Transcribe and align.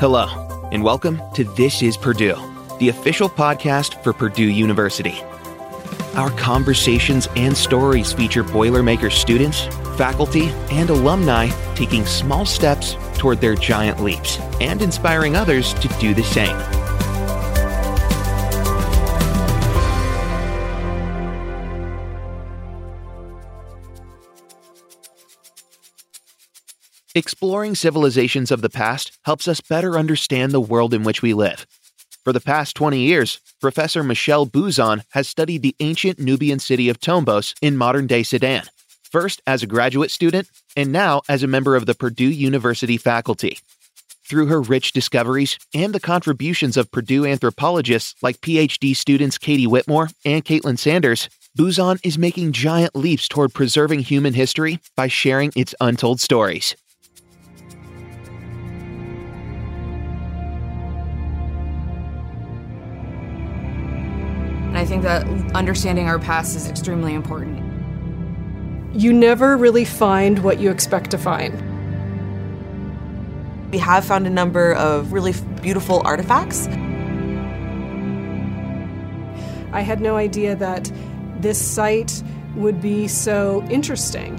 Hello, 0.00 0.28
and 0.72 0.82
welcome 0.82 1.20
to 1.34 1.44
This 1.44 1.82
is 1.82 1.94
Purdue, 1.94 2.34
the 2.78 2.88
official 2.88 3.28
podcast 3.28 4.02
for 4.02 4.14
Purdue 4.14 4.50
University. 4.50 5.20
Our 6.14 6.30
conversations 6.38 7.28
and 7.36 7.54
stories 7.54 8.10
feature 8.10 8.42
Boilermaker 8.42 9.12
students, 9.12 9.66
faculty, 9.98 10.48
and 10.70 10.88
alumni 10.88 11.50
taking 11.74 12.06
small 12.06 12.46
steps 12.46 12.96
toward 13.18 13.42
their 13.42 13.54
giant 13.54 14.02
leaps 14.02 14.38
and 14.58 14.80
inspiring 14.80 15.36
others 15.36 15.74
to 15.74 15.88
do 16.00 16.14
the 16.14 16.24
same. 16.24 16.56
Exploring 27.16 27.74
civilizations 27.74 28.52
of 28.52 28.62
the 28.62 28.70
past 28.70 29.18
helps 29.24 29.48
us 29.48 29.60
better 29.60 29.98
understand 29.98 30.52
the 30.52 30.60
world 30.60 30.94
in 30.94 31.02
which 31.02 31.22
we 31.22 31.34
live. 31.34 31.66
For 32.22 32.32
the 32.32 32.40
past 32.40 32.76
20 32.76 33.00
years, 33.00 33.40
Professor 33.60 34.04
Michelle 34.04 34.46
Buzon 34.46 35.02
has 35.10 35.26
studied 35.26 35.62
the 35.62 35.74
ancient 35.80 36.20
Nubian 36.20 36.60
city 36.60 36.88
of 36.88 37.00
Tombos 37.00 37.54
in 37.60 37.76
modern 37.76 38.06
day 38.06 38.22
Sudan, 38.22 38.62
first 39.02 39.42
as 39.44 39.60
a 39.60 39.66
graduate 39.66 40.12
student 40.12 40.48
and 40.76 40.92
now 40.92 41.22
as 41.28 41.42
a 41.42 41.48
member 41.48 41.74
of 41.74 41.86
the 41.86 41.96
Purdue 41.96 42.30
University 42.30 42.96
faculty. 42.96 43.58
Through 44.22 44.46
her 44.46 44.60
rich 44.60 44.92
discoveries 44.92 45.58
and 45.74 45.92
the 45.92 45.98
contributions 45.98 46.76
of 46.76 46.92
Purdue 46.92 47.26
anthropologists 47.26 48.14
like 48.22 48.40
PhD 48.40 48.94
students 48.94 49.36
Katie 49.36 49.66
Whitmore 49.66 50.10
and 50.24 50.44
Caitlin 50.44 50.78
Sanders, 50.78 51.28
Buzon 51.56 51.98
is 52.04 52.16
making 52.16 52.52
giant 52.52 52.94
leaps 52.94 53.26
toward 53.26 53.52
preserving 53.52 53.98
human 54.00 54.34
history 54.34 54.78
by 54.94 55.08
sharing 55.08 55.50
its 55.56 55.74
untold 55.80 56.20
stories. 56.20 56.76
I 64.80 64.86
think 64.86 65.02
that 65.02 65.26
understanding 65.54 66.08
our 66.08 66.18
past 66.18 66.56
is 66.56 66.66
extremely 66.66 67.12
important. 67.12 67.58
You 68.94 69.12
never 69.12 69.58
really 69.58 69.84
find 69.84 70.38
what 70.38 70.58
you 70.58 70.70
expect 70.70 71.10
to 71.10 71.18
find. 71.18 71.52
We 73.70 73.76
have 73.76 74.06
found 74.06 74.26
a 74.26 74.30
number 74.30 74.72
of 74.72 75.12
really 75.12 75.34
beautiful 75.60 76.00
artifacts. 76.06 76.66
I 79.70 79.82
had 79.82 80.00
no 80.00 80.16
idea 80.16 80.56
that 80.56 80.90
this 81.40 81.60
site 81.60 82.22
would 82.56 82.80
be 82.80 83.06
so 83.06 83.62
interesting. 83.68 84.34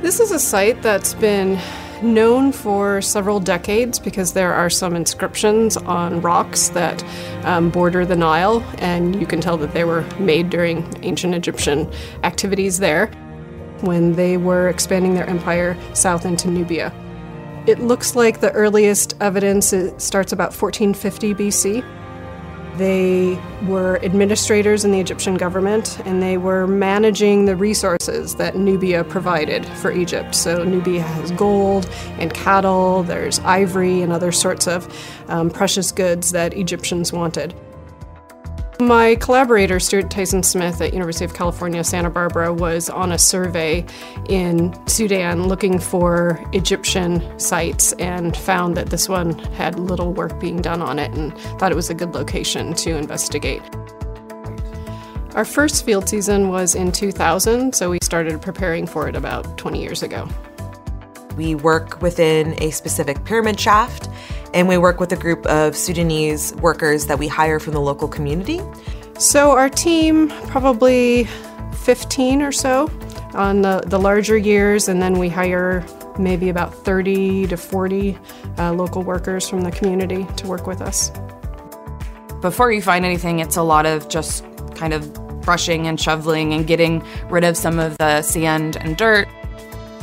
This 0.00 0.20
is 0.20 0.30
a 0.30 0.38
site 0.38 0.80
that's 0.80 1.12
been 1.12 1.60
known 2.02 2.52
for 2.52 3.00
several 3.02 3.40
decades 3.40 3.98
because 3.98 4.32
there 4.32 4.54
are 4.54 4.70
some 4.70 4.94
inscriptions 4.94 5.76
on 5.76 6.20
rocks 6.20 6.68
that 6.70 7.04
um, 7.44 7.70
border 7.70 8.04
the 8.04 8.16
Nile, 8.16 8.62
and 8.78 9.20
you 9.20 9.26
can 9.26 9.40
tell 9.40 9.56
that 9.58 9.72
they 9.72 9.84
were 9.84 10.02
made 10.18 10.50
during 10.50 10.86
ancient 11.02 11.34
Egyptian 11.34 11.90
activities 12.24 12.78
there 12.78 13.06
when 13.80 14.14
they 14.14 14.36
were 14.36 14.68
expanding 14.68 15.14
their 15.14 15.28
empire 15.28 15.76
south 15.94 16.24
into 16.24 16.48
Nubia. 16.48 16.92
It 17.66 17.80
looks 17.80 18.16
like 18.16 18.40
the 18.40 18.50
earliest 18.52 19.14
evidence 19.20 19.74
starts 19.98 20.32
about 20.32 20.54
1450 20.54 21.34
BC. 21.34 21.97
They 22.78 23.36
were 23.66 23.98
administrators 24.04 24.84
in 24.84 24.92
the 24.92 25.00
Egyptian 25.00 25.36
government 25.36 25.98
and 26.06 26.22
they 26.22 26.38
were 26.38 26.68
managing 26.68 27.44
the 27.46 27.56
resources 27.56 28.36
that 28.36 28.56
Nubia 28.56 29.02
provided 29.02 29.66
for 29.66 29.90
Egypt. 29.90 30.36
So, 30.36 30.62
Nubia 30.62 31.02
has 31.02 31.32
gold 31.32 31.90
and 32.18 32.32
cattle, 32.32 33.02
there's 33.02 33.40
ivory 33.40 34.00
and 34.00 34.12
other 34.12 34.30
sorts 34.30 34.68
of 34.68 34.86
um, 35.28 35.50
precious 35.50 35.90
goods 35.90 36.30
that 36.30 36.54
Egyptians 36.54 37.12
wanted. 37.12 37.52
My 38.80 39.16
collaborator, 39.16 39.80
Stuart 39.80 40.08
Tyson 40.08 40.44
Smith 40.44 40.80
at 40.80 40.92
University 40.92 41.24
of 41.24 41.34
California, 41.34 41.82
Santa 41.82 42.10
Barbara, 42.10 42.52
was 42.52 42.88
on 42.88 43.10
a 43.10 43.18
survey 43.18 43.84
in 44.28 44.72
Sudan 44.86 45.48
looking 45.48 45.80
for 45.80 46.40
Egyptian 46.52 47.40
sites 47.40 47.92
and 47.94 48.36
found 48.36 48.76
that 48.76 48.90
this 48.90 49.08
one 49.08 49.36
had 49.54 49.80
little 49.80 50.12
work 50.12 50.38
being 50.38 50.62
done 50.62 50.80
on 50.80 51.00
it 51.00 51.10
and 51.14 51.36
thought 51.58 51.72
it 51.72 51.74
was 51.74 51.90
a 51.90 51.94
good 51.94 52.14
location 52.14 52.72
to 52.74 52.96
investigate. 52.96 53.62
Our 55.34 55.44
first 55.44 55.84
field 55.84 56.08
season 56.08 56.48
was 56.48 56.76
in 56.76 56.92
2000, 56.92 57.74
so 57.74 57.90
we 57.90 57.98
started 58.00 58.40
preparing 58.40 58.86
for 58.86 59.08
it 59.08 59.16
about 59.16 59.58
20 59.58 59.82
years 59.82 60.04
ago. 60.04 60.28
We 61.36 61.56
work 61.56 62.00
within 62.00 62.54
a 62.62 62.70
specific 62.70 63.24
pyramid 63.24 63.58
shaft 63.58 64.08
and 64.54 64.68
we 64.68 64.78
work 64.78 65.00
with 65.00 65.12
a 65.12 65.16
group 65.16 65.44
of 65.46 65.76
Sudanese 65.76 66.54
workers 66.56 67.06
that 67.06 67.18
we 67.18 67.28
hire 67.28 67.58
from 67.58 67.74
the 67.74 67.80
local 67.80 68.08
community. 68.08 68.60
So, 69.18 69.50
our 69.50 69.68
team, 69.68 70.28
probably 70.46 71.24
15 71.82 72.42
or 72.42 72.52
so 72.52 72.90
on 73.34 73.62
the, 73.62 73.82
the 73.86 73.98
larger 73.98 74.36
years, 74.36 74.88
and 74.88 75.02
then 75.02 75.18
we 75.18 75.28
hire 75.28 75.84
maybe 76.18 76.48
about 76.48 76.74
30 76.74 77.46
to 77.48 77.56
40 77.56 78.18
uh, 78.58 78.72
local 78.72 79.02
workers 79.02 79.48
from 79.48 79.62
the 79.62 79.70
community 79.70 80.26
to 80.36 80.46
work 80.46 80.66
with 80.66 80.80
us. 80.80 81.10
Before 82.40 82.70
you 82.70 82.82
find 82.82 83.04
anything, 83.04 83.40
it's 83.40 83.56
a 83.56 83.62
lot 83.62 83.86
of 83.86 84.08
just 84.08 84.44
kind 84.74 84.92
of 84.92 85.12
brushing 85.42 85.86
and 85.86 86.00
shoveling 86.00 86.52
and 86.52 86.66
getting 86.66 87.02
rid 87.30 87.42
of 87.42 87.56
some 87.56 87.78
of 87.78 87.96
the 87.98 88.22
sand 88.22 88.76
and 88.76 88.96
dirt 88.96 89.28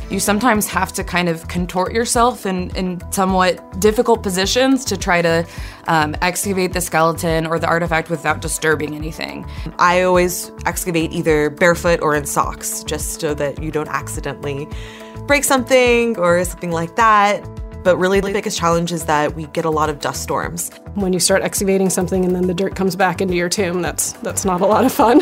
you 0.10 0.20
sometimes 0.20 0.68
have 0.68 0.94
to 0.94 1.04
kind 1.04 1.30
of 1.30 1.48
contort 1.48 1.94
yourself 1.94 2.46
in, 2.46 2.76
in 2.76 3.02
somewhat 3.12 3.80
difficult 3.80 4.22
positions 4.22 4.86
to 4.86 4.98
try 4.98 5.22
to 5.22 5.46
um, 5.88 6.16
excavate 6.22 6.74
the 6.74 6.82
skeleton 6.82 7.46
or 7.46 7.58
the 7.60 7.68
artifact 7.68 8.10
without 8.10 8.42
disturbing 8.42 8.96
anything. 8.96 9.46
I 9.80 10.04
always 10.04 10.52
excavate 10.66 11.12
either 11.12 11.50
barefoot 11.50 12.02
or 12.02 12.16
in 12.16 12.26
socks, 12.26 12.84
just 12.84 13.20
so 13.20 13.34
that 13.34 13.62
you 13.62 13.72
don't 13.72 13.90
accidentally 13.90 14.68
break 15.26 15.44
something 15.44 16.18
or 16.20 16.44
something 16.46 16.72
like 16.72 16.96
that. 16.96 17.44
But 17.84 17.98
really, 17.98 18.20
the 18.20 18.32
biggest 18.32 18.58
challenge 18.58 18.92
is 18.92 19.06
that 19.06 19.36
we 19.36 19.46
get 19.48 19.64
a 19.64 19.70
lot 19.70 19.92
of 19.92 20.00
dust 20.00 20.24
storms. 20.24 20.72
When 20.96 21.14
you 21.14 21.20
start 21.20 21.44
excavating 21.44 21.92
something 21.92 22.26
and 22.26 22.36
then 22.36 22.48
the 22.48 22.54
dirt 22.54 22.76
comes 22.76 22.96
back 22.96 23.22
into 23.22 23.36
your 23.36 23.48
tomb, 23.50 23.84
that's 23.84 24.14
that's 24.14 24.44
not 24.44 24.62
a 24.62 24.66
lot 24.66 24.86
of 24.86 24.92
fun. 24.92 25.22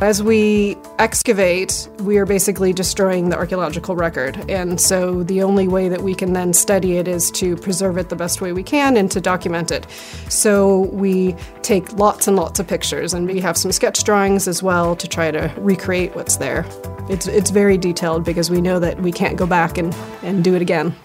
As 0.00 0.20
we 0.20 0.76
excavate, 0.98 1.88
we 2.00 2.18
are 2.18 2.26
basically 2.26 2.72
destroying 2.72 3.28
the 3.28 3.36
archaeological 3.36 3.94
record. 3.94 4.44
And 4.50 4.80
so 4.80 5.22
the 5.22 5.42
only 5.42 5.68
way 5.68 5.88
that 5.88 6.02
we 6.02 6.14
can 6.14 6.32
then 6.32 6.52
study 6.52 6.96
it 6.96 7.06
is 7.06 7.30
to 7.32 7.56
preserve 7.56 7.96
it 7.98 8.08
the 8.08 8.16
best 8.16 8.40
way 8.40 8.52
we 8.52 8.64
can 8.64 8.96
and 8.96 9.10
to 9.12 9.20
document 9.20 9.70
it. 9.70 9.86
So 10.28 10.80
we 10.92 11.36
take 11.62 11.92
lots 11.92 12.26
and 12.26 12.36
lots 12.36 12.58
of 12.58 12.66
pictures, 12.66 13.14
and 13.14 13.28
we 13.28 13.38
have 13.40 13.56
some 13.56 13.70
sketch 13.70 14.02
drawings 14.02 14.48
as 14.48 14.60
well 14.60 14.96
to 14.96 15.06
try 15.06 15.30
to 15.30 15.54
recreate 15.58 16.16
what's 16.16 16.36
there. 16.36 16.66
It's, 17.08 17.28
it's 17.28 17.50
very 17.50 17.78
detailed 17.78 18.24
because 18.24 18.50
we 18.50 18.60
know 18.60 18.80
that 18.80 19.00
we 19.00 19.12
can't 19.12 19.36
go 19.36 19.46
back 19.46 19.78
and, 19.78 19.94
and 20.22 20.42
do 20.42 20.56
it 20.56 20.62
again. 20.62 20.96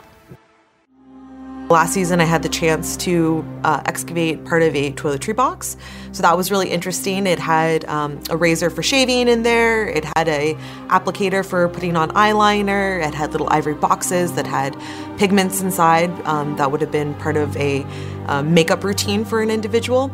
Last 1.70 1.94
season, 1.94 2.22
I 2.22 2.24
had 2.24 2.44
the 2.44 2.50
chance 2.50 2.96
to 2.98 3.44
uh, 3.66 3.82
excavate 3.86 4.46
part 4.46 4.64
of 4.64 4.74
a 4.74 4.94
toiletry 4.94 5.36
box. 5.36 5.76
So 6.14 6.22
that 6.22 6.38
was 6.38 6.50
really 6.50 6.70
interesting. 6.70 7.28
It 7.28 7.40
had 7.40 7.84
um, 7.86 8.22
a 8.30 8.38
razor 8.38 8.70
for 8.70 8.82
shaving 8.82 9.28
in 9.28 9.44
there. 9.44 9.86
It 9.86 10.06
had 10.16 10.30
a 10.30 10.54
applicator 10.88 11.46
for 11.46 11.68
putting 11.68 11.98
on 11.98 12.12
eyeliner. 12.12 13.06
It 13.06 13.14
had 13.14 13.34
little 13.34 13.50
ivory 13.50 13.74
boxes 13.74 14.32
that 14.36 14.48
had 14.48 14.78
pigments 15.18 15.60
inside 15.60 16.10
um, 16.26 16.56
that 16.56 16.72
would 16.72 16.80
have 16.80 16.92
been 16.92 17.14
part 17.16 17.36
of 17.36 17.56
a 17.58 17.86
uh, 18.28 18.44
makeup 18.44 18.86
routine 18.86 19.26
for 19.26 19.42
an 19.42 19.52
individual. 19.52 20.10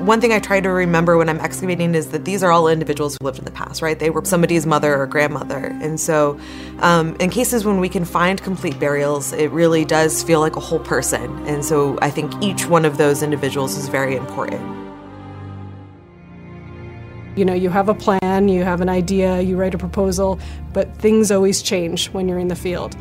One 0.00 0.18
thing 0.18 0.32
I 0.32 0.38
try 0.38 0.62
to 0.62 0.70
remember 0.70 1.18
when 1.18 1.28
I'm 1.28 1.40
excavating 1.40 1.94
is 1.94 2.08
that 2.12 2.24
these 2.24 2.42
are 2.42 2.50
all 2.50 2.68
individuals 2.68 3.18
who 3.20 3.26
lived 3.26 3.38
in 3.38 3.44
the 3.44 3.50
past, 3.50 3.82
right? 3.82 3.98
They 3.98 4.08
were 4.08 4.24
somebody's 4.24 4.64
mother 4.64 4.96
or 4.96 5.06
grandmother. 5.06 5.76
And 5.82 6.00
so, 6.00 6.40
um, 6.78 7.16
in 7.16 7.28
cases 7.28 7.66
when 7.66 7.80
we 7.80 7.90
can 7.90 8.06
find 8.06 8.42
complete 8.42 8.80
burials, 8.80 9.34
it 9.34 9.50
really 9.50 9.84
does 9.84 10.22
feel 10.22 10.40
like 10.40 10.56
a 10.56 10.60
whole 10.60 10.78
person. 10.78 11.46
And 11.46 11.62
so, 11.62 11.98
I 12.00 12.08
think 12.08 12.32
each 12.42 12.66
one 12.66 12.86
of 12.86 12.96
those 12.96 13.22
individuals 13.22 13.76
is 13.76 13.88
very 13.88 14.16
important. 14.16 14.62
You 17.36 17.44
know, 17.44 17.54
you 17.54 17.68
have 17.68 17.90
a 17.90 17.94
plan, 17.94 18.48
you 18.48 18.64
have 18.64 18.80
an 18.80 18.88
idea, 18.88 19.42
you 19.42 19.58
write 19.58 19.74
a 19.74 19.78
proposal, 19.78 20.40
but 20.72 20.96
things 20.96 21.30
always 21.30 21.60
change 21.60 22.08
when 22.08 22.26
you're 22.26 22.38
in 22.38 22.48
the 22.48 22.56
field. 22.56 22.96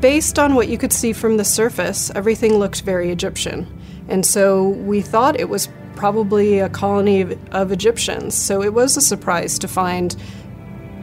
Based 0.00 0.38
on 0.38 0.54
what 0.54 0.68
you 0.68 0.78
could 0.78 0.92
see 0.92 1.12
from 1.12 1.38
the 1.38 1.44
surface, 1.44 2.12
everything 2.14 2.54
looked 2.54 2.82
very 2.82 3.10
Egyptian. 3.10 3.66
And 4.06 4.24
so 4.24 4.68
we 4.68 5.02
thought 5.02 5.38
it 5.38 5.48
was 5.48 5.68
probably 5.98 6.60
a 6.60 6.68
colony 6.68 7.20
of, 7.22 7.54
of 7.54 7.72
Egyptians. 7.72 8.34
So 8.34 8.62
it 8.62 8.72
was 8.72 8.96
a 8.96 9.00
surprise 9.00 9.58
to 9.58 9.68
find 9.68 10.16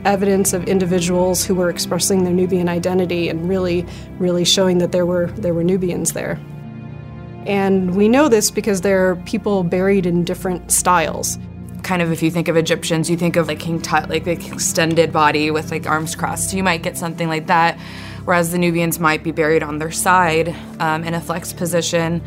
evidence 0.05 0.53
of 0.53 0.63
individuals 0.69 1.45
who 1.45 1.53
were 1.53 1.69
expressing 1.69 2.23
their 2.23 2.33
Nubian 2.33 2.69
identity 2.69 3.27
and 3.27 3.49
really, 3.49 3.85
really 4.19 4.45
showing 4.45 4.77
that 4.77 4.91
there 4.91 5.05
were 5.05 5.27
there 5.31 5.53
were 5.53 5.63
Nubians 5.63 6.13
there. 6.13 6.39
And 7.45 7.95
we 7.95 8.07
know 8.07 8.29
this 8.29 8.51
because 8.51 8.81
there 8.81 9.09
are 9.09 9.15
people 9.17 9.63
buried 9.63 10.05
in 10.05 10.23
different 10.23 10.71
styles. 10.71 11.37
kind 11.85 12.01
of 12.01 12.11
if 12.11 12.21
you 12.23 12.31
think 12.31 12.47
of 12.47 12.57
Egyptians, 12.57 13.09
you 13.09 13.15
think 13.15 13.35
of 13.35 13.47
like 13.47 13.59
King 13.59 13.79
Tut, 13.81 14.09
like 14.09 14.25
the 14.25 14.31
extended 14.31 15.13
body 15.13 15.51
with 15.51 15.71
like 15.71 15.87
arms 15.87 16.15
crossed. 16.15 16.49
So 16.49 16.57
you 16.57 16.63
might 16.63 16.81
get 16.81 16.97
something 16.97 17.27
like 17.27 17.47
that, 17.47 17.79
whereas 18.25 18.51
the 18.51 18.57
Nubians 18.57 18.99
might 18.99 19.23
be 19.23 19.31
buried 19.31 19.63
on 19.63 19.77
their 19.77 19.91
side 19.91 20.55
um, 20.79 21.03
in 21.03 21.13
a 21.13 21.21
flex 21.21 21.53
position. 21.53 22.21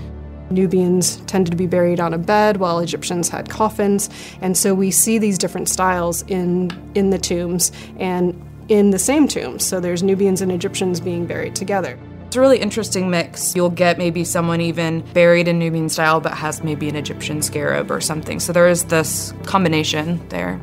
Nubians 0.50 1.16
tended 1.26 1.50
to 1.50 1.56
be 1.56 1.66
buried 1.66 2.00
on 2.00 2.14
a 2.14 2.18
bed 2.18 2.58
while 2.58 2.78
Egyptians 2.78 3.28
had 3.28 3.48
coffins, 3.48 4.10
and 4.40 4.56
so 4.56 4.74
we 4.74 4.90
see 4.90 5.18
these 5.18 5.38
different 5.38 5.68
styles 5.68 6.22
in 6.28 6.70
in 6.94 7.10
the 7.10 7.18
tombs 7.18 7.72
and 7.98 8.40
in 8.68 8.90
the 8.90 8.98
same 8.98 9.26
tombs. 9.28 9.64
So 9.64 9.80
there's 9.80 10.02
Nubians 10.02 10.40
and 10.40 10.52
Egyptians 10.52 11.00
being 11.00 11.26
buried 11.26 11.54
together. 11.54 11.98
It's 12.26 12.36
a 12.36 12.40
really 12.40 12.58
interesting 12.58 13.08
mix. 13.08 13.56
You'll 13.56 13.70
get 13.70 13.96
maybe 13.96 14.22
someone 14.22 14.60
even 14.60 15.00
buried 15.14 15.48
in 15.48 15.58
Nubian 15.58 15.88
style 15.88 16.20
but 16.20 16.34
has 16.34 16.62
maybe 16.62 16.88
an 16.90 16.96
Egyptian 16.96 17.40
scarab 17.40 17.90
or 17.90 18.02
something. 18.02 18.38
So 18.38 18.52
there 18.52 18.68
is 18.68 18.84
this 18.84 19.32
combination 19.44 20.20
there. 20.28 20.60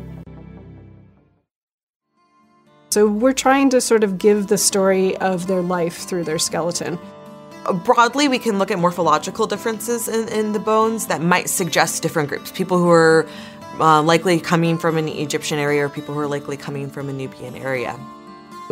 So 2.92 3.08
we're 3.08 3.34
trying 3.34 3.72
to 3.72 3.82
sort 3.82 4.04
of 4.04 4.20
give 4.20 4.48
the 4.48 4.60
story 4.60 5.18
of 5.18 5.48
their 5.48 5.62
life 5.62 6.08
through 6.08 6.26
their 6.26 6.40
skeleton. 6.40 7.00
Broadly, 7.74 8.28
we 8.28 8.40
can 8.40 8.60
look 8.60 8.72
at 8.72 8.78
morphological 8.78 9.48
differences 9.48 10.08
in, 10.08 10.28
in 10.30 10.54
the 10.54 10.60
bones 10.60 11.08
that 11.08 11.22
might 11.22 11.50
suggest 11.50 12.04
different 12.04 12.30
groups. 12.30 12.52
People 12.52 12.78
who 12.78 12.90
are 12.90 13.28
uh, 13.80 14.02
likely 14.02 14.40
coming 14.40 14.78
from 14.78 14.98
an 14.98 15.08
Egyptian 15.08 15.58
area 15.58 15.86
or 15.86 15.90
people 15.90 16.14
who 16.14 16.20
are 16.20 16.28
likely 16.28 16.58
coming 16.58 16.90
from 16.90 17.10
a 17.10 17.14
Nubian 17.14 17.56
area. 17.56 18.00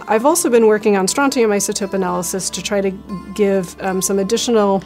I've 0.07 0.25
also 0.25 0.49
been 0.49 0.67
working 0.67 0.97
on 0.97 1.07
strontium 1.07 1.51
isotope 1.51 1.93
analysis 1.93 2.49
to 2.51 2.61
try 2.61 2.81
to 2.81 2.91
give 3.35 3.79
um, 3.81 4.01
some 4.01 4.17
additional 4.17 4.83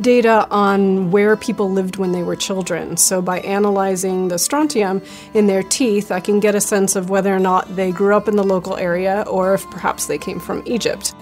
data 0.00 0.46
on 0.50 1.10
where 1.10 1.36
people 1.36 1.70
lived 1.70 1.96
when 1.96 2.12
they 2.12 2.22
were 2.22 2.36
children. 2.36 2.96
So, 2.96 3.22
by 3.22 3.40
analyzing 3.40 4.28
the 4.28 4.38
strontium 4.38 5.02
in 5.34 5.46
their 5.46 5.62
teeth, 5.62 6.10
I 6.10 6.20
can 6.20 6.40
get 6.40 6.54
a 6.54 6.60
sense 6.60 6.96
of 6.96 7.10
whether 7.10 7.34
or 7.34 7.38
not 7.38 7.76
they 7.76 7.92
grew 7.92 8.14
up 8.14 8.28
in 8.28 8.36
the 8.36 8.44
local 8.44 8.76
area 8.76 9.24
or 9.26 9.54
if 9.54 9.64
perhaps 9.70 10.06
they 10.06 10.18
came 10.18 10.40
from 10.40 10.62
Egypt. 10.66 11.14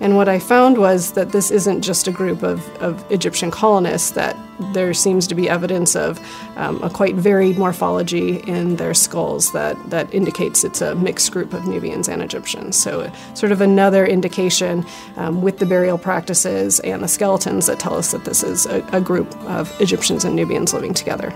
And 0.00 0.16
what 0.16 0.28
I 0.28 0.38
found 0.40 0.78
was 0.78 1.12
that 1.12 1.30
this 1.30 1.50
isn't 1.50 1.82
just 1.82 2.08
a 2.08 2.10
group 2.10 2.42
of, 2.42 2.68
of 2.76 3.04
Egyptian 3.12 3.50
colonists, 3.50 4.10
that 4.12 4.36
there 4.72 4.92
seems 4.92 5.26
to 5.28 5.34
be 5.34 5.48
evidence 5.48 5.94
of 5.94 6.20
um, 6.56 6.82
a 6.82 6.90
quite 6.90 7.14
varied 7.14 7.58
morphology 7.58 8.38
in 8.40 8.76
their 8.76 8.92
skulls 8.92 9.52
that, 9.52 9.76
that 9.90 10.12
indicates 10.12 10.64
it's 10.64 10.80
a 10.80 10.94
mixed 10.96 11.30
group 11.30 11.52
of 11.52 11.66
Nubians 11.66 12.08
and 12.08 12.22
Egyptians. 12.22 12.76
So, 12.76 13.10
sort 13.34 13.52
of 13.52 13.60
another 13.60 14.04
indication 14.04 14.84
um, 15.16 15.42
with 15.42 15.58
the 15.58 15.66
burial 15.66 15.98
practices 15.98 16.80
and 16.80 17.02
the 17.02 17.08
skeletons 17.08 17.66
that 17.66 17.78
tell 17.78 17.94
us 17.94 18.12
that 18.12 18.24
this 18.24 18.42
is 18.42 18.66
a, 18.66 18.84
a 18.92 19.00
group 19.00 19.34
of 19.42 19.72
Egyptians 19.80 20.24
and 20.24 20.34
Nubians 20.34 20.74
living 20.74 20.94
together. 20.94 21.32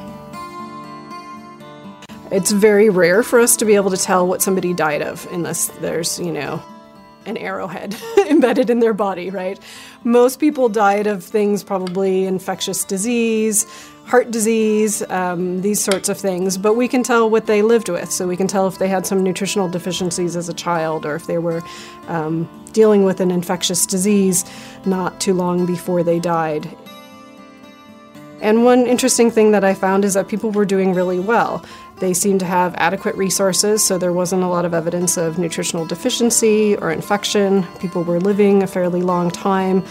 It's 2.31 2.51
very 2.51 2.91
rare 2.91 3.23
for 3.23 3.41
us 3.41 3.57
to 3.57 3.65
be 3.65 3.75
able 3.75 3.91
to 3.91 3.97
tell 3.97 4.27
what 4.27 4.43
somebody 4.43 4.75
died 4.75 5.01
of 5.01 5.27
unless 5.33 5.69
there's, 5.69 6.19
you 6.19 6.33
know, 6.33 6.63
an 7.27 7.37
arrowhead 7.37 7.97
embedded 8.29 8.71
in 8.71 8.81
their 8.81 8.95
body, 8.95 9.31
right? 9.31 9.59
Most 10.05 10.41
people 10.41 10.69
died 10.69 11.07
of 11.07 11.25
things 11.25 11.63
probably 11.63 12.25
infectious 12.25 12.85
disease, 12.85 13.67
heart 14.07 14.31
disease, 14.31 15.03
um, 15.11 15.61
these 15.61 15.81
sorts 15.81 16.09
of 16.09 16.19
things, 16.19 16.57
but 16.57 16.75
we 16.75 16.89
can 16.89 17.03
tell 17.03 17.29
what 17.29 17.47
they 17.47 17.61
lived 17.61 17.89
with. 17.89 18.11
So 18.11 18.27
we 18.27 18.37
can 18.37 18.47
tell 18.47 18.67
if 18.67 18.79
they 18.79 18.89
had 18.89 19.07
some 19.07 19.23
nutritional 19.23 19.69
deficiencies 19.69 20.35
as 20.35 20.49
a 20.49 20.55
child 20.55 21.05
or 21.05 21.15
if 21.15 21.27
they 21.27 21.39
were 21.39 21.63
um, 22.07 22.49
dealing 22.73 23.05
with 23.05 23.21
an 23.21 23.31
infectious 23.31 23.85
disease 23.85 24.45
not 24.87 25.21
too 25.21 25.35
long 25.35 25.67
before 25.67 26.03
they 26.03 26.19
died. 26.19 26.75
And 28.41 28.65
one 28.65 28.87
interesting 28.87 29.31
thing 29.31 29.51
that 29.51 29.65
I 29.65 29.75
found 29.75 30.05
is 30.05 30.15
that 30.15 30.29
people 30.29 30.51
were 30.51 30.65
doing 30.65 30.95
really 30.95 31.19
well. 31.19 31.65
They 32.01 32.15
seemed 32.15 32.41
to 32.41 32.47
have 32.47 32.75
adequate 32.77 33.17
resources, 33.17 33.85
so 33.85 33.99
there 33.99 34.13
wasn't 34.13 34.45
a 34.45 34.47
lot 34.47 34.65
of 34.65 34.73
evidence 34.73 35.17
of 35.17 35.39
nutritional 35.39 35.85
deficiency 35.85 36.77
or 36.77 36.93
infection. 36.93 37.65
People 37.81 38.05
were 38.05 38.21
living 38.21 38.63
a 38.63 38.69
fairly 38.69 39.03
long 39.03 39.31
time. 39.31 39.85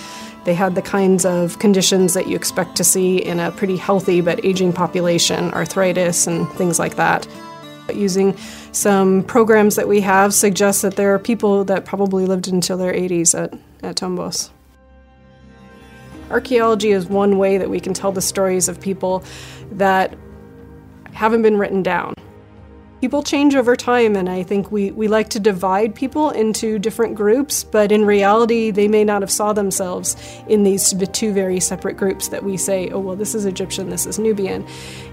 They 0.45 0.54
had 0.54 0.75
the 0.75 0.81
kinds 0.81 1.25
of 1.25 1.59
conditions 1.59 2.13
that 2.13 2.27
you 2.27 2.38
expect 2.38 2.77
to 2.77 2.83
see 2.86 3.18
in 3.18 3.42
a 3.42 3.51
pretty 3.51 3.75
healthy 3.75 4.21
but 4.21 4.44
aging 4.45 4.71
population, 4.71 5.51
arthritis 5.51 6.27
and 6.27 6.50
things 6.51 6.80
like 6.80 6.95
that. 6.95 7.27
Using 7.94 8.38
some 8.71 9.24
programs 9.24 9.75
that 9.75 9.89
we 9.89 10.00
have 10.01 10.33
suggests 10.33 10.83
that 10.83 10.95
there 10.95 11.13
are 11.13 11.19
people 11.19 11.65
that 11.65 11.83
probably 11.83 12.25
lived 12.25 12.48
until 12.48 12.77
their 12.77 12.94
80s 12.94 13.38
at, 13.38 13.54
at 13.83 13.98
Tombos. 13.98 14.50
Archaeology 16.30 16.92
is 16.92 17.06
one 17.06 17.38
way 17.38 17.57
that 17.57 17.69
we 17.69 17.81
can 17.81 17.94
tell 17.94 18.13
the 18.13 18.21
stories 18.21 18.69
of 18.69 18.80
people 18.80 19.24
that 19.71 20.18
haven't 21.17 21.41
been 21.41 21.57
written 21.57 21.81
down. 21.81 22.13
People 23.01 23.23
change 23.23 23.55
over 23.55 23.75
time, 23.75 24.15
and 24.15 24.29
I 24.29 24.43
think 24.43 24.71
we, 24.71 24.91
we 24.91 25.07
like 25.07 25.29
to 25.29 25.39
divide 25.39 25.95
people 25.95 26.29
into 26.29 26.77
different 26.79 27.15
groups, 27.15 27.63
but 27.63 27.91
in 27.91 28.05
reality, 28.05 28.71
they 28.71 28.87
may 28.87 29.03
not 29.03 29.21
have 29.23 29.31
saw 29.31 29.51
themselves 29.51 30.15
in 30.47 30.63
these 30.63 30.93
two 31.13 31.33
very 31.33 31.59
separate 31.59 31.97
groups 31.97 32.27
that 32.29 32.43
we 32.43 32.55
say, 32.55 32.89
oh, 32.89 32.99
well, 32.99 33.15
this 33.15 33.33
is 33.33 33.45
Egyptian, 33.45 33.89
this 33.89 34.05
is 34.05 34.19
Nubian. 34.19 34.65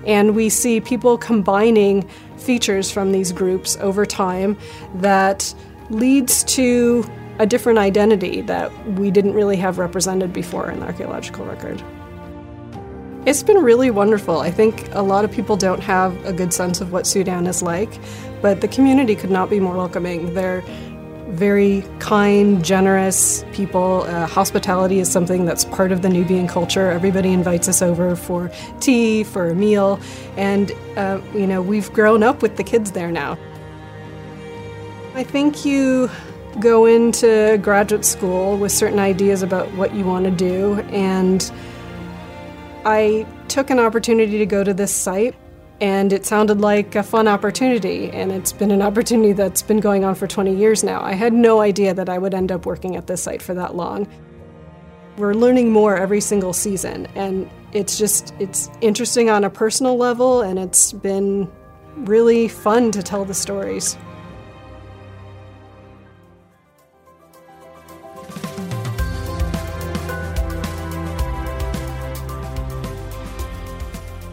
And 0.06 0.34
we 0.34 0.50
see 0.50 0.80
people 0.80 1.16
combining 1.16 2.08
features 2.36 2.90
from 2.90 3.12
these 3.12 3.32
groups 3.32 3.76
over 3.78 4.04
time 4.04 4.58
that 4.96 5.54
leads 5.88 6.44
to 6.44 7.04
a 7.38 7.46
different 7.46 7.78
identity 7.78 8.42
that 8.42 8.70
we 8.92 9.10
didn't 9.10 9.32
really 9.32 9.56
have 9.56 9.78
represented 9.78 10.32
before 10.32 10.70
in 10.70 10.80
the 10.80 10.86
archaeological 10.86 11.44
record. 11.46 11.82
It's 13.26 13.42
been 13.42 13.56
really 13.56 13.90
wonderful. 13.90 14.40
I 14.40 14.50
think 14.50 14.86
a 14.92 15.00
lot 15.00 15.24
of 15.24 15.32
people 15.32 15.56
don't 15.56 15.80
have 15.80 16.12
a 16.26 16.32
good 16.32 16.52
sense 16.52 16.82
of 16.82 16.92
what 16.92 17.06
Sudan 17.06 17.46
is 17.46 17.62
like, 17.62 17.98
but 18.42 18.60
the 18.60 18.68
community 18.68 19.16
could 19.16 19.30
not 19.30 19.48
be 19.48 19.60
more 19.60 19.74
welcoming. 19.74 20.34
They're 20.34 20.62
very 21.28 21.82
kind, 22.00 22.62
generous 22.62 23.42
people. 23.54 24.02
Uh, 24.02 24.26
hospitality 24.26 24.98
is 24.98 25.10
something 25.10 25.46
that's 25.46 25.64
part 25.64 25.90
of 25.90 26.02
the 26.02 26.10
Nubian 26.10 26.46
culture. 26.46 26.90
Everybody 26.90 27.32
invites 27.32 27.66
us 27.66 27.80
over 27.80 28.14
for 28.14 28.50
tea, 28.80 29.24
for 29.24 29.48
a 29.48 29.54
meal, 29.54 29.98
and 30.36 30.70
uh, 30.96 31.18
you 31.32 31.46
know 31.46 31.62
we've 31.62 31.90
grown 31.94 32.22
up 32.22 32.42
with 32.42 32.58
the 32.58 32.62
kids 32.62 32.92
there 32.92 33.10
now. 33.10 33.38
I 35.14 35.24
think 35.24 35.64
you 35.64 36.10
go 36.60 36.84
into 36.84 37.58
graduate 37.62 38.04
school 38.04 38.58
with 38.58 38.70
certain 38.70 38.98
ideas 38.98 39.42
about 39.42 39.72
what 39.72 39.94
you 39.94 40.04
want 40.04 40.26
to 40.26 40.30
do, 40.30 40.74
and 40.90 41.50
I 42.84 43.26
took 43.48 43.70
an 43.70 43.78
opportunity 43.78 44.38
to 44.38 44.46
go 44.46 44.62
to 44.62 44.75
this 44.75 44.94
site, 44.94 45.34
and 45.81 46.12
it 46.12 46.26
sounded 46.26 46.60
like 46.60 46.94
a 46.94 47.02
fun 47.02 47.26
opportunity, 47.26 48.10
and 48.10 48.31
it's 48.31 48.52
been 48.52 48.70
an 48.70 48.82
opportunity 48.82 49.32
that's 49.32 49.62
been 49.62 49.81
going 49.81 50.04
on 50.04 50.14
for 50.14 50.26
20 50.26 50.54
years 50.54 50.84
now. 50.84 51.03
I 51.03 51.12
had 51.12 51.32
no 51.32 51.60
idea 51.60 51.94
that 51.94 52.08
I 52.08 52.19
would 52.19 52.34
end 52.34 52.53
up 52.53 52.67
working 52.67 52.96
at 52.96 53.06
this 53.06 53.22
site 53.22 53.43
for 53.43 53.55
that 53.55 53.74
long. 53.74 54.06
We're 55.17 55.34
learning 55.34 55.72
more 55.72 55.96
every 55.96 56.20
single 56.20 56.53
season, 56.53 57.06
and 57.14 57.48
it's 57.72 57.96
just 57.98 58.34
it's 58.38 58.70
interesting 58.81 59.31
on 59.31 59.44
a 59.44 59.50
personal 59.50 59.96
level, 59.96 60.43
and 60.43 60.58
it's 60.58 60.93
been 60.93 61.50
really 61.96 62.48
fun 62.48 62.91
to 62.93 63.03
tell 63.03 63.24
the 63.24 63.34
stories. 63.34 63.96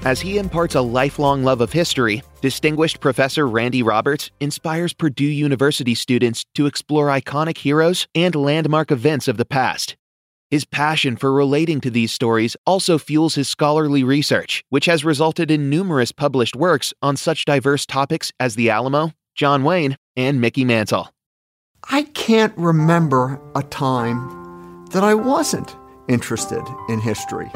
As 0.03 0.19
he 0.19 0.39
imparts 0.39 0.73
a 0.73 0.81
lifelong 0.81 1.43
love 1.43 1.61
of 1.61 1.71
history, 1.71 2.23
distinguished 2.41 2.99
Professor 2.99 3.47
Randy 3.47 3.83
Roberts 3.83 4.31
inspires 4.39 4.93
Purdue 4.93 5.25
University 5.25 5.93
students 5.93 6.43
to 6.55 6.65
explore 6.65 7.07
iconic 7.07 7.59
heroes 7.59 8.07
and 8.15 8.33
landmark 8.33 8.89
events 8.89 9.27
of 9.27 9.37
the 9.37 9.45
past. 9.45 9.95
His 10.49 10.65
passion 10.65 11.17
for 11.17 11.31
relating 11.31 11.81
to 11.81 11.91
these 11.91 12.11
stories 12.11 12.57
also 12.65 12.97
fuels 12.97 13.35
his 13.35 13.47
scholarly 13.47 14.03
research, 14.03 14.63
which 14.69 14.87
has 14.87 15.05
resulted 15.05 15.51
in 15.51 15.69
numerous 15.69 16.11
published 16.11 16.55
works 16.55 16.95
on 17.03 17.15
such 17.15 17.45
diverse 17.45 17.85
topics 17.85 18.31
as 18.39 18.55
the 18.55 18.71
Alamo, 18.71 19.11
John 19.35 19.63
Wayne, 19.63 19.97
and 20.17 20.41
Mickey 20.41 20.65
Mantle. 20.65 21.13
I 21.91 22.03
can't 22.15 22.57
remember 22.57 23.39
a 23.53 23.61
time 23.61 24.87
that 24.93 25.03
I 25.03 25.13
wasn't 25.13 25.75
interested 26.09 26.63
in 26.89 26.99
history. 26.99 27.51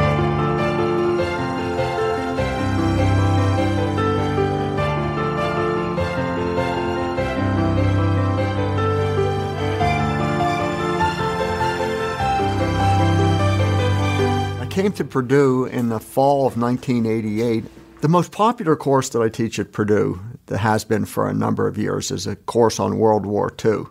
Came 14.75 14.91
to 14.91 15.05
Purdue 15.05 15.63
in 15.67 15.87
the 15.87 16.01
fall 16.01 16.45
of 16.45 16.57
1988. 16.57 17.63
The 18.01 18.09
most 18.09 18.33
popular 18.33 18.75
course 18.75 19.07
that 19.07 19.21
I 19.21 19.29
teach 19.29 19.57
at 19.57 19.71
Purdue, 19.71 20.19
that 20.47 20.57
has 20.57 20.83
been 20.83 21.05
for 21.05 21.29
a 21.29 21.33
number 21.33 21.65
of 21.65 21.77
years, 21.77 22.11
is 22.11 22.27
a 22.27 22.35
course 22.35 22.77
on 22.77 22.97
World 22.97 23.25
War 23.25 23.53
II. 23.63 23.85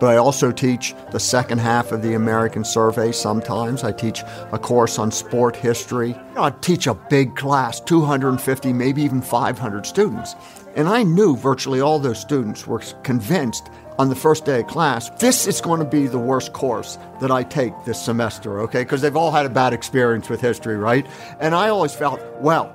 But 0.00 0.06
I 0.06 0.16
also 0.16 0.50
teach 0.50 0.94
the 1.12 1.20
second 1.20 1.58
half 1.58 1.92
of 1.92 2.00
the 2.00 2.14
American 2.14 2.64
Survey 2.64 3.12
sometimes. 3.12 3.84
I 3.84 3.92
teach 3.92 4.22
a 4.50 4.58
course 4.58 4.98
on 4.98 5.10
sport 5.10 5.56
history. 5.56 6.16
I 6.38 6.48
teach 6.48 6.86
a 6.86 6.94
big 6.94 7.36
class, 7.36 7.78
250, 7.80 8.72
maybe 8.72 9.02
even 9.02 9.20
500 9.20 9.84
students. 9.84 10.36
And 10.74 10.88
I 10.88 11.02
knew 11.02 11.36
virtually 11.36 11.82
all 11.82 11.98
those 11.98 12.18
students 12.18 12.66
were 12.66 12.80
convinced 13.02 13.68
on 13.98 14.08
the 14.08 14.16
first 14.16 14.44
day 14.44 14.60
of 14.60 14.66
class, 14.66 15.10
this 15.20 15.46
is 15.46 15.60
going 15.60 15.78
to 15.78 15.86
be 15.86 16.06
the 16.06 16.18
worst 16.18 16.52
course 16.52 16.98
that 17.20 17.30
I 17.30 17.44
take 17.44 17.72
this 17.84 18.00
semester, 18.00 18.60
okay? 18.60 18.82
Because 18.82 19.02
they've 19.02 19.16
all 19.16 19.30
had 19.30 19.46
a 19.46 19.50
bad 19.50 19.72
experience 19.72 20.28
with 20.28 20.40
history, 20.40 20.76
right? 20.76 21.06
And 21.38 21.54
I 21.54 21.68
always 21.68 21.94
felt, 21.94 22.20
well, 22.40 22.72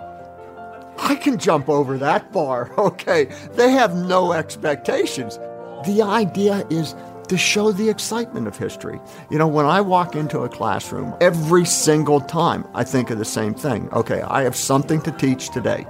I 0.97 1.15
can 1.15 1.37
jump 1.37 1.69
over 1.69 1.97
that 1.97 2.31
bar, 2.31 2.71
okay? 2.77 3.25
They 3.53 3.71
have 3.71 3.95
no 3.95 4.33
expectations. 4.33 5.37
The 5.85 6.01
idea 6.03 6.65
is 6.69 6.95
to 7.27 7.37
show 7.37 7.71
the 7.71 7.89
excitement 7.89 8.47
of 8.47 8.57
history. 8.57 8.99
You 9.29 9.37
know, 9.37 9.47
when 9.47 9.65
I 9.65 9.81
walk 9.81 10.15
into 10.15 10.39
a 10.39 10.49
classroom, 10.49 11.15
every 11.21 11.65
single 11.65 12.21
time 12.21 12.67
I 12.73 12.83
think 12.83 13.11
of 13.11 13.19
the 13.19 13.25
same 13.25 13.53
thing. 13.53 13.89
Okay, 13.93 14.21
I 14.21 14.43
have 14.43 14.55
something 14.55 15.01
to 15.01 15.11
teach 15.11 15.49
today. 15.49 15.85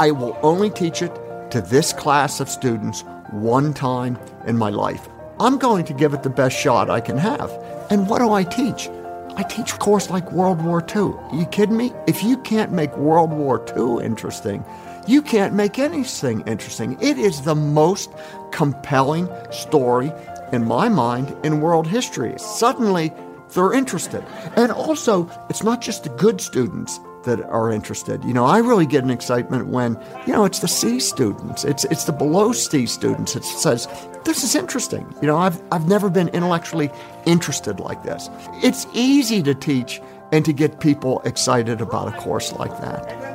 I 0.00 0.10
will 0.10 0.36
only 0.42 0.68
teach 0.68 1.00
it 1.00 1.14
to 1.52 1.60
this 1.60 1.92
class 1.92 2.40
of 2.40 2.48
students 2.48 3.04
one 3.32 3.74
time 3.74 4.18
in 4.46 4.56
my 4.56 4.70
life. 4.70 5.08
I'm 5.40 5.58
going 5.58 5.84
to 5.86 5.94
give 5.94 6.14
it 6.14 6.22
the 6.22 6.30
best 6.30 6.56
shot 6.56 6.90
I 6.90 7.00
can 7.00 7.18
have. 7.18 7.50
And 7.90 8.08
what 8.08 8.18
do 8.18 8.32
I 8.32 8.44
teach? 8.44 8.88
I 9.34 9.42
teach 9.42 9.72
a 9.72 9.78
course 9.78 10.10
like 10.10 10.30
World 10.30 10.62
War 10.62 10.84
II. 10.94 11.14
Are 11.16 11.34
you 11.34 11.46
kidding 11.46 11.76
me? 11.76 11.92
If 12.06 12.22
you 12.22 12.36
can't 12.38 12.70
make 12.70 12.96
World 12.96 13.32
War 13.32 13.64
II 13.76 14.04
interesting, 14.04 14.64
you 15.06 15.22
can't 15.22 15.54
make 15.54 15.78
anything 15.78 16.42
interesting. 16.42 16.98
It 17.00 17.18
is 17.18 17.42
the 17.42 17.54
most 17.54 18.10
compelling 18.52 19.28
story, 19.50 20.12
in 20.52 20.66
my 20.66 20.88
mind, 20.88 21.34
in 21.44 21.60
world 21.60 21.86
history. 21.86 22.34
Suddenly, 22.36 23.12
they're 23.54 23.72
interested. 23.72 24.24
And 24.56 24.70
also, 24.70 25.30
it's 25.48 25.62
not 25.62 25.80
just 25.80 26.04
the 26.04 26.10
good 26.10 26.40
students 26.40 27.00
that 27.24 27.42
are 27.44 27.70
interested. 27.70 28.24
You 28.24 28.34
know, 28.34 28.44
I 28.44 28.58
really 28.58 28.86
get 28.86 29.04
an 29.04 29.10
excitement 29.10 29.66
when, 29.68 29.98
you 30.26 30.32
know, 30.32 30.44
it's 30.44 30.60
the 30.60 30.68
C 30.68 31.00
students, 31.00 31.64
it's 31.64 31.84
it's 31.84 32.04
the 32.04 32.12
below 32.12 32.52
C 32.52 32.86
students. 32.86 33.36
It 33.36 33.44
says, 33.44 33.88
this 34.24 34.44
is 34.44 34.54
interesting. 34.54 35.06
You 35.20 35.28
know, 35.28 35.36
I've 35.36 35.60
I've 35.72 35.88
never 35.88 36.10
been 36.10 36.28
intellectually 36.28 36.90
interested 37.26 37.80
like 37.80 38.02
this. 38.02 38.28
It's 38.62 38.86
easy 38.92 39.42
to 39.42 39.54
teach 39.54 40.00
and 40.32 40.44
to 40.44 40.52
get 40.52 40.80
people 40.80 41.20
excited 41.24 41.80
about 41.80 42.08
a 42.08 42.16
course 42.18 42.52
like 42.52 42.76
that. 42.80 43.32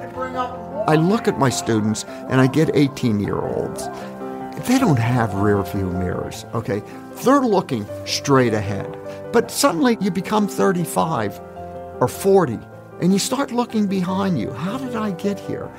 I 0.87 0.95
look 0.95 1.27
at 1.27 1.37
my 1.37 1.49
students 1.49 2.05
and 2.29 2.41
I 2.41 2.47
get 2.47 2.71
18 2.73 3.19
year 3.19 3.39
olds. 3.39 3.87
They 4.67 4.79
don't 4.79 4.99
have 4.99 5.33
rear 5.35 5.61
view 5.61 5.91
mirrors, 5.91 6.45
okay? 6.53 6.81
They're 7.23 7.41
looking 7.41 7.85
straight 8.05 8.53
ahead. 8.53 8.97
But 9.31 9.51
suddenly 9.51 9.97
you 10.01 10.09
become 10.09 10.47
35 10.47 11.39
or 11.99 12.07
40 12.07 12.59
and 13.01 13.13
you 13.13 13.19
start 13.19 13.51
looking 13.51 13.87
behind 13.87 14.39
you. 14.39 14.51
How 14.51 14.77
did 14.77 14.95
I 14.95 15.11
get 15.11 15.39
here? 15.39 15.69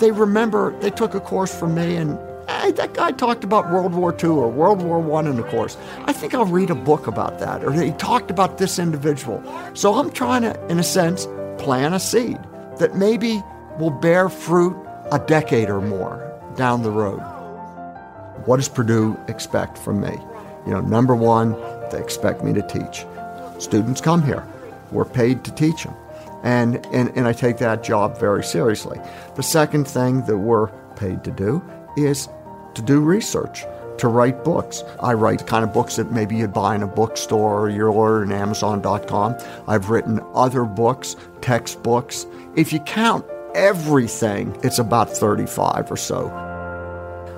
They 0.00 0.10
remember 0.10 0.78
they 0.80 0.90
took 0.90 1.14
a 1.14 1.20
course 1.20 1.54
from 1.58 1.74
me 1.74 1.96
and 1.96 2.18
hey, 2.48 2.72
that 2.72 2.94
guy 2.94 3.12
talked 3.12 3.44
about 3.44 3.70
World 3.70 3.94
War 3.94 4.12
II 4.12 4.30
or 4.30 4.50
World 4.50 4.82
War 4.82 4.98
I 5.18 5.28
in 5.28 5.36
the 5.36 5.42
course. 5.44 5.76
I 6.04 6.12
think 6.12 6.34
I'll 6.34 6.44
read 6.44 6.70
a 6.70 6.74
book 6.74 7.06
about 7.06 7.38
that. 7.40 7.64
Or 7.64 7.72
he 7.72 7.92
talked 7.92 8.30
about 8.30 8.58
this 8.58 8.78
individual. 8.78 9.42
So 9.74 9.94
I'm 9.94 10.10
trying 10.10 10.42
to, 10.42 10.66
in 10.66 10.78
a 10.78 10.82
sense, 10.82 11.26
plant 11.58 11.94
a 11.94 12.00
seed 12.00 12.38
that 12.78 12.96
maybe 12.96 13.42
will 13.78 13.90
bear 13.90 14.28
fruit 14.28 14.76
a 15.10 15.18
decade 15.18 15.68
or 15.68 15.80
more 15.80 16.28
down 16.56 16.82
the 16.82 16.90
road. 16.90 17.20
What 18.44 18.56
does 18.56 18.68
Purdue 18.68 19.18
expect 19.28 19.78
from 19.78 20.00
me? 20.00 20.16
You 20.66 20.72
know, 20.72 20.80
number 20.80 21.14
one, 21.14 21.52
they 21.90 22.00
expect 22.00 22.42
me 22.42 22.52
to 22.52 22.62
teach. 22.62 23.04
Students 23.60 24.00
come 24.00 24.22
here. 24.22 24.46
We're 24.90 25.04
paid 25.04 25.44
to 25.44 25.54
teach 25.54 25.84
them. 25.84 25.94
And, 26.42 26.84
and, 26.86 27.16
and 27.16 27.26
I 27.26 27.32
take 27.32 27.58
that 27.58 27.82
job 27.82 28.18
very 28.18 28.42
seriously. 28.42 29.00
The 29.36 29.42
second 29.42 29.86
thing 29.86 30.24
that 30.26 30.38
we're 30.38 30.68
paid 30.96 31.24
to 31.24 31.30
do 31.30 31.62
is 31.96 32.28
to 32.74 32.82
do 32.82 33.00
research, 33.00 33.64
to 33.98 34.08
write 34.08 34.44
books. 34.44 34.82
I 35.00 35.12
write 35.12 35.38
the 35.40 35.44
kind 35.44 35.64
of 35.64 35.72
books 35.72 35.96
that 35.96 36.10
maybe 36.10 36.36
you'd 36.36 36.52
buy 36.52 36.74
in 36.74 36.82
a 36.82 36.86
bookstore 36.86 37.60
or 37.60 37.68
you'll 37.70 37.94
order 37.94 38.22
on 38.22 38.32
Amazon.com. 38.32 39.36
I've 39.68 39.90
written 39.90 40.20
other 40.34 40.64
books, 40.64 41.16
textbooks. 41.40 42.26
If 42.56 42.72
you 42.72 42.80
count 42.80 43.24
everything, 43.54 44.58
it's 44.62 44.78
about 44.78 45.10
35 45.10 45.90
or 45.90 45.96
so. 45.96 46.30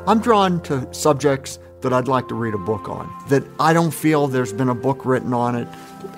I'm 0.07 0.21
drawn 0.21 0.61
to 0.63 0.87
subjects 0.93 1.59
that 1.85 1.93
I'd 1.93 2.09
like 2.09 2.29
to 2.29 2.35
read 2.35 2.55
a 2.55 2.59
book 2.59 2.88
on, 2.88 3.09
that 3.29 3.45
I 3.61 3.73
don't 3.73 3.93
feel 3.93 4.26
there's 4.26 4.53
been 4.53 4.69
a 4.69 4.75
book 4.75 5.07
written 5.07 5.33
on 5.33 5.55
it 5.55 5.69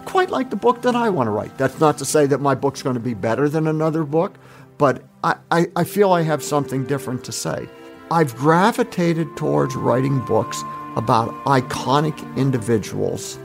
quite 0.07 0.31
like 0.31 0.51
the 0.51 0.57
book 0.57 0.83
that 0.83 0.97
I 0.97 1.11
want 1.11 1.27
to 1.27 1.31
write. 1.31 1.59
That's 1.59 1.79
not 1.79 1.99
to 1.99 2.05
say 2.05 2.27
that 2.27 2.41
my 2.41 2.55
book's 2.55 2.83
going 2.83 2.95
to 2.95 3.01
be 3.01 3.15
better 3.15 3.49
than 3.49 3.67
another 3.67 4.05
book, 4.05 4.35
but 4.79 5.03
I, 5.23 5.37
I, 5.51 5.67
I 5.77 5.85
feel 5.85 6.13
I 6.13 6.23
have 6.23 6.43
something 6.43 6.87
different 6.87 7.25
to 7.25 7.33
say. 7.33 7.69
I've 8.11 8.35
gravitated 8.37 9.37
towards 9.37 9.75
writing 9.75 10.25
books 10.25 10.63
about 10.97 11.31
iconic 11.45 12.17
individuals 12.37 13.37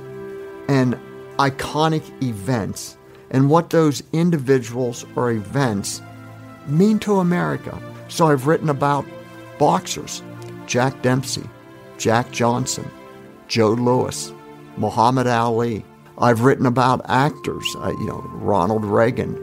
and 0.69 0.97
iconic 1.37 2.03
events 2.23 2.97
and 3.31 3.49
what 3.49 3.71
those 3.71 4.03
individuals 4.13 5.05
or 5.15 5.31
events 5.31 6.01
mean 6.67 6.99
to 6.99 7.19
America. 7.19 7.77
So 8.07 8.27
I've 8.27 8.45
written 8.45 8.69
about 8.69 9.05
boxers, 9.57 10.21
Jack 10.67 11.01
Dempsey, 11.01 11.43
Jack 12.01 12.31
Johnson, 12.31 12.89
Joe 13.47 13.73
Louis, 13.73 14.33
Muhammad 14.75 15.27
Ali. 15.27 15.85
I've 16.17 16.41
written 16.41 16.65
about 16.65 17.07
actors, 17.07 17.63
uh, 17.77 17.91
you 17.91 18.07
know, 18.07 18.21
Ronald 18.33 18.83
Reagan, 18.83 19.37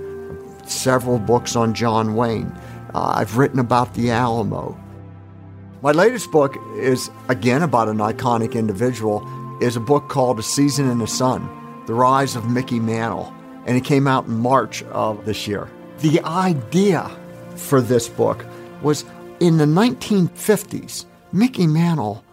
several 0.66 1.20
books 1.20 1.54
on 1.54 1.72
John 1.72 2.16
Wayne. 2.16 2.52
Uh, 2.94 3.12
I've 3.14 3.36
written 3.36 3.60
about 3.60 3.94
the 3.94 4.10
Alamo. 4.10 4.76
My 5.82 5.92
latest 5.92 6.32
book 6.32 6.56
is 6.74 7.10
again 7.28 7.62
about 7.62 7.86
an 7.88 7.98
iconic 7.98 8.54
individual. 8.54 9.22
is 9.62 9.76
a 9.76 9.80
book 9.80 10.08
called 10.08 10.40
A 10.40 10.42
Season 10.42 10.90
in 10.90 10.98
the 10.98 11.06
Sun: 11.06 11.48
The 11.86 11.94
Rise 11.94 12.34
of 12.34 12.50
Mickey 12.50 12.80
Mantle, 12.80 13.32
and 13.66 13.76
it 13.76 13.84
came 13.84 14.08
out 14.08 14.26
in 14.26 14.36
March 14.36 14.82
of 14.90 15.24
this 15.24 15.46
year. 15.46 15.68
The 15.98 16.20
idea 16.22 17.08
for 17.54 17.80
this 17.80 18.08
book 18.08 18.44
was 18.82 19.04
in 19.38 19.58
the 19.58 19.64
1950s. 19.64 21.04
Mickey 21.30 21.66
Mantle 21.66 22.24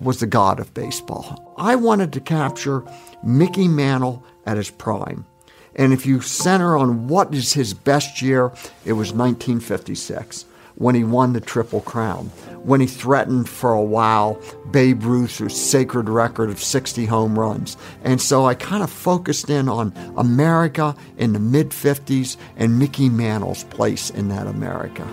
was 0.00 0.20
the 0.20 0.26
god 0.26 0.60
of 0.60 0.74
baseball. 0.74 1.54
I 1.56 1.76
wanted 1.76 2.12
to 2.12 2.20
capture 2.20 2.84
Mickey 3.22 3.68
Mantle 3.68 4.24
at 4.46 4.56
his 4.56 4.70
prime. 4.70 5.26
And 5.74 5.92
if 5.92 6.06
you 6.06 6.20
center 6.20 6.76
on 6.76 7.08
what 7.08 7.34
is 7.34 7.52
his 7.52 7.74
best 7.74 8.20
year, 8.20 8.52
it 8.84 8.94
was 8.94 9.12
1956 9.12 10.44
when 10.78 10.94
he 10.94 11.02
won 11.02 11.32
the 11.32 11.40
Triple 11.40 11.80
Crown, 11.80 12.26
when 12.62 12.80
he 12.80 12.86
threatened 12.86 13.48
for 13.48 13.72
a 13.72 13.82
while 13.82 14.40
Babe 14.70 15.02
Ruth's 15.02 15.60
sacred 15.60 16.08
record 16.08 16.50
of 16.50 16.62
60 16.62 17.04
home 17.06 17.36
runs. 17.36 17.76
And 18.04 18.20
so 18.20 18.46
I 18.46 18.54
kind 18.54 18.84
of 18.84 18.90
focused 18.90 19.50
in 19.50 19.68
on 19.68 19.92
America 20.16 20.94
in 21.16 21.32
the 21.32 21.40
mid 21.40 21.70
50s 21.70 22.36
and 22.56 22.78
Mickey 22.78 23.08
Mantle's 23.08 23.64
place 23.64 24.10
in 24.10 24.28
that 24.28 24.46
America. 24.46 25.04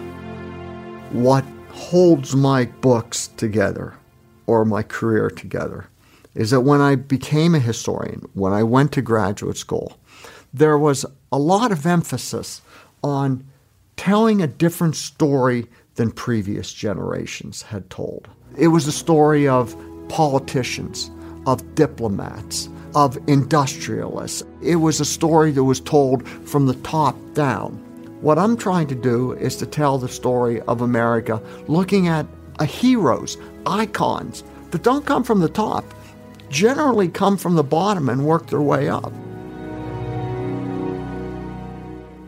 What 1.11 1.43
holds 1.71 2.35
my 2.35 2.65
books 2.65 3.27
together 3.35 3.95
or 4.47 4.65
my 4.65 4.83
career 4.83 5.29
together 5.29 5.87
is 6.33 6.51
that 6.51 6.61
when 6.61 6.81
I 6.81 6.95
became 6.95 7.55
a 7.55 7.59
historian, 7.59 8.27
when 8.33 8.53
I 8.53 8.63
went 8.63 8.91
to 8.93 9.01
graduate 9.01 9.57
school, 9.57 9.97
there 10.53 10.77
was 10.77 11.05
a 11.31 11.39
lot 11.39 11.71
of 11.71 11.85
emphasis 11.85 12.61
on 13.03 13.45
telling 13.97 14.41
a 14.41 14.47
different 14.47 14.95
story 14.95 15.67
than 15.95 16.11
previous 16.11 16.73
generations 16.73 17.61
had 17.61 17.89
told. 17.89 18.27
It 18.57 18.67
was 18.67 18.87
a 18.87 18.91
story 18.91 19.47
of 19.47 19.75
politicians, 20.09 21.09
of 21.47 21.75
diplomats, 21.75 22.69
of 22.95 23.17
industrialists. 23.27 24.43
It 24.61 24.77
was 24.77 24.99
a 24.99 25.05
story 25.05 25.51
that 25.51 25.63
was 25.63 25.79
told 25.79 26.27
from 26.27 26.65
the 26.65 26.75
top 26.75 27.15
down. 27.33 27.73
What 28.21 28.39
I'm 28.39 28.57
trying 28.57 28.87
to 28.87 28.95
do 28.95 29.33
is 29.33 29.55
to 29.57 29.65
tell 29.65 29.97
the 29.97 30.09
story 30.09 30.61
of 30.61 30.81
America 30.81 31.41
looking 31.67 32.07
at 32.07 32.25
a 32.59 32.65
heroes, 32.65 33.37
icons 33.65 34.43
that 34.71 34.83
don't 34.83 35.05
come 35.05 35.23
from 35.23 35.39
the 35.39 35.49
top, 35.49 35.85
generally 36.49 37.07
come 37.07 37.37
from 37.37 37.55
the 37.55 37.63
bottom 37.63 38.09
and 38.09 38.25
work 38.25 38.47
their 38.47 38.61
way 38.61 38.89
up. 38.89 39.11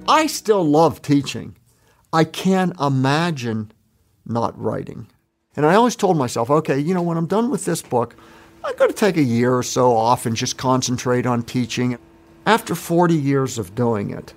I 0.07 0.27
still 0.27 0.63
love 0.63 1.01
teaching. 1.01 1.55
I 2.13 2.23
can't 2.23 2.79
imagine 2.79 3.71
not 4.25 4.59
writing. 4.59 5.07
And 5.55 5.65
I 5.65 5.75
always 5.75 5.95
told 5.95 6.17
myself, 6.17 6.49
okay, 6.49 6.79
you 6.79 6.93
know, 6.93 7.01
when 7.01 7.17
I'm 7.17 7.27
done 7.27 7.49
with 7.49 7.65
this 7.65 7.81
book, 7.81 8.15
I'm 8.63 8.75
going 8.75 8.89
to 8.89 8.95
take 8.95 9.17
a 9.17 9.23
year 9.23 9.55
or 9.55 9.63
so 9.63 9.95
off 9.95 10.25
and 10.25 10.35
just 10.35 10.57
concentrate 10.57 11.25
on 11.25 11.43
teaching. 11.43 11.97
After 12.45 12.75
40 12.75 13.15
years 13.15 13.57
of 13.57 13.75
doing 13.75 14.11
it 14.11 14.33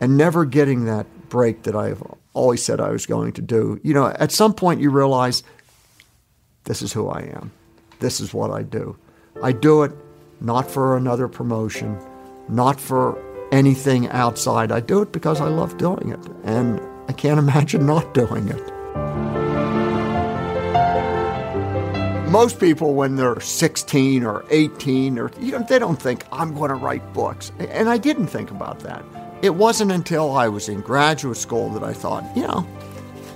and 0.00 0.16
never 0.16 0.44
getting 0.44 0.84
that 0.86 1.06
break 1.28 1.64
that 1.64 1.76
I've 1.76 2.02
always 2.34 2.62
said 2.62 2.80
I 2.80 2.90
was 2.90 3.06
going 3.06 3.32
to 3.32 3.42
do, 3.42 3.80
you 3.82 3.94
know, 3.94 4.06
at 4.06 4.32
some 4.32 4.54
point 4.54 4.80
you 4.80 4.90
realize 4.90 5.42
this 6.64 6.82
is 6.82 6.92
who 6.92 7.08
I 7.08 7.20
am. 7.22 7.52
this 8.00 8.20
is 8.20 8.34
what 8.34 8.50
I 8.50 8.62
do. 8.62 8.96
I 9.42 9.52
do 9.52 9.82
it 9.84 9.92
not 10.40 10.68
for 10.70 10.96
another 10.96 11.28
promotion, 11.28 11.96
not 12.48 12.80
for 12.80 13.16
anything 13.52 14.08
outside. 14.08 14.72
I 14.72 14.80
do 14.80 15.02
it 15.02 15.12
because 15.12 15.40
I 15.40 15.48
love 15.48 15.76
doing 15.78 16.10
it, 16.10 16.26
and 16.42 16.80
I 17.08 17.12
can't 17.12 17.38
imagine 17.46 17.86
not 17.86 18.12
doing 18.14 18.48
it. 18.48 18.72
Most 22.28 22.58
people, 22.58 22.94
when 22.94 23.16
they're 23.16 23.40
16 23.40 24.24
or 24.24 24.44
18, 24.48 25.18
or 25.18 25.30
you 25.38 25.52
know, 25.52 25.64
they 25.68 25.78
don't 25.78 26.00
think 26.00 26.24
I'm 26.32 26.54
going 26.54 26.70
to 26.70 26.74
write 26.74 27.12
books, 27.12 27.52
and 27.58 27.90
I 27.90 27.98
didn't 27.98 28.28
think 28.28 28.50
about 28.50 28.80
that. 28.80 29.04
It 29.42 29.56
wasn't 29.56 29.90
until 29.90 30.36
I 30.36 30.46
was 30.46 30.68
in 30.68 30.80
graduate 30.80 31.36
school 31.36 31.68
that 31.70 31.82
I 31.82 31.92
thought, 31.92 32.24
you 32.36 32.42
know, 32.42 32.64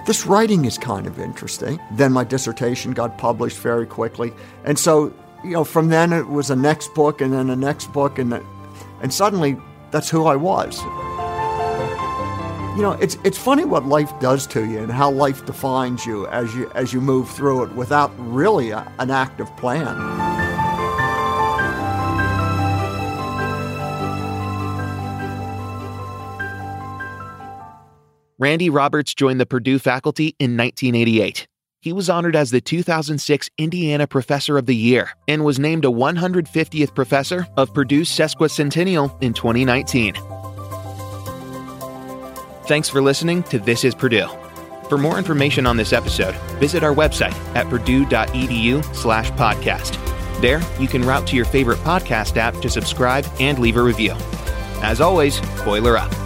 this 0.07 0.25
writing 0.25 0.65
is 0.65 0.79
kind 0.79 1.05
of 1.09 1.19
interesting. 1.19 1.81
Then 1.91 2.13
my 2.13 2.23
dissertation 2.23 2.93
got 2.93 3.19
published 3.19 3.59
very 3.59 3.87
quickly, 3.87 4.33
and 4.65 4.79
so 4.79 5.13
you 5.43 5.51
know, 5.51 5.65
from 5.65 5.89
then 5.89 6.13
it 6.13 6.29
was 6.29 6.51
a 6.51 6.57
next 6.57 6.95
book, 6.95 7.21
and 7.21 7.33
then 7.33 7.51
a 7.51 7.57
next 7.57 7.93
book, 7.93 8.21
and 8.21 8.41
and 9.03 9.13
suddenly 9.13 9.57
that's 9.91 10.09
who 10.09 10.27
I 10.27 10.37
was. 10.37 10.81
You 12.77 12.83
know, 12.83 12.97
it's 13.01 13.19
it's 13.25 13.39
funny 13.39 13.65
what 13.65 13.87
life 13.87 14.13
does 14.21 14.47
to 14.49 14.65
you 14.65 14.79
and 14.79 14.93
how 14.93 15.11
life 15.11 15.45
defines 15.45 16.07
you 16.07 16.29
as 16.29 16.55
you 16.55 16.71
as 16.77 16.93
you 16.93 17.01
move 17.01 17.29
through 17.29 17.65
it 17.65 17.73
without 17.73 18.13
really 18.19 18.71
a, 18.71 18.93
an 19.01 19.11
active 19.11 19.55
plan. 19.57 20.25
Randy 28.38 28.69
Roberts 28.69 29.14
joined 29.14 29.40
the 29.40 29.47
Purdue 29.47 29.78
faculty 29.78 30.37
in 30.38 30.59
1988. 30.59 31.47
He 31.81 31.93
was 31.93 32.11
honored 32.11 32.37
as 32.37 32.50
the 32.50 32.61
2006 32.61 33.49
Indiana 33.57 34.07
Professor 34.07 34.59
of 34.59 34.66
the 34.66 34.76
Year 34.76 35.11
and 35.26 35.43
was 35.43 35.59
named 35.59 35.87
a 35.87 35.88
150th 35.88 36.95
Professor 36.95 37.47
of 37.57 37.73
Purdue's 37.73 38.11
Sesquicentennial 38.11 39.11
in 39.23 39.33
2019. 39.33 40.16
Thanks 42.66 42.90
for 42.90 43.00
listening 43.00 43.43
to 43.45 43.59
This 43.59 43.85
is 43.85 43.95
Purdue. 43.95 44.28
For 44.90 44.99
more 44.99 45.16
information 45.16 45.66
on 45.66 45.78
this 45.78 45.95
episode, 45.95 46.35
visit 46.59 46.83
our 46.83 46.95
website 46.95 47.35
at 47.55 47.69
purdue.edu/slash 47.71 49.31
podcast. 49.31 50.40
There, 50.43 50.61
you 50.78 50.88
can 50.88 51.02
route 51.02 51.26
to 51.28 51.37
your 51.37 51.47
favorite 51.47 51.78
podcast 51.78 52.37
app 52.37 52.55
to 52.61 52.69
subscribe 52.69 53.26
and 53.40 53.59
leave 53.59 53.78
a 53.78 53.83
review. 53.83 54.12
As 54.83 55.00
always, 55.00 55.40
boiler 55.64 55.97
up. 55.97 56.25